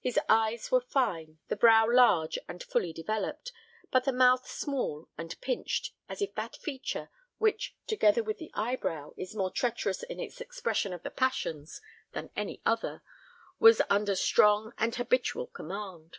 His 0.00 0.18
eyes 0.28 0.72
were 0.72 0.80
fine, 0.80 1.38
the 1.46 1.54
brow 1.54 1.86
large 1.88 2.36
and 2.48 2.60
fully 2.60 2.92
developed, 2.92 3.52
but 3.92 4.02
the 4.06 4.12
mouth 4.12 4.44
small 4.44 5.08
and 5.16 5.40
pinched, 5.40 5.92
as 6.08 6.20
if 6.20 6.34
that 6.34 6.56
feature, 6.56 7.10
which, 7.38 7.76
together 7.86 8.24
with 8.24 8.38
the 8.38 8.50
eyebrow, 8.54 9.12
is 9.16 9.36
more 9.36 9.52
treacherous 9.52 10.02
in 10.02 10.18
its 10.18 10.40
expression 10.40 10.92
of 10.92 11.04
the 11.04 11.12
passions 11.12 11.80
than 12.10 12.30
any 12.34 12.60
other, 12.66 13.04
was 13.60 13.80
under 13.88 14.16
strong 14.16 14.72
and 14.78 14.96
habitual 14.96 15.46
command. 15.46 16.18